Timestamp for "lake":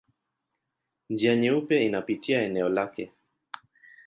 2.69-3.13